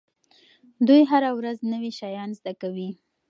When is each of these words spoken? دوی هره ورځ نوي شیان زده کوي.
دوی 0.87 1.01
هره 1.11 1.29
ورځ 1.37 1.57
نوي 1.73 1.91
شیان 1.99 2.29
زده 2.39 2.53
کوي. 2.61 2.89